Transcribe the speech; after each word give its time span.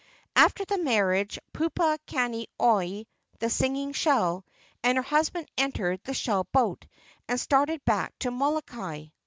After 0.35 0.65
the 0.65 0.79
marriage, 0.79 1.37
Pupu 1.53 1.99
kani 2.07 2.47
oi 2.59 3.05
(the 3.37 3.51
singing 3.51 3.93
shell) 3.93 4.43
and 4.81 4.97
her 4.97 5.03
husband 5.03 5.47
entered 5.59 6.01
the 6.05 6.15
shell 6.15 6.45
boat, 6.51 6.87
and 7.27 7.39
started 7.39 7.85
back 7.85 8.17
to 8.21 8.31
Molokai. 8.31 9.09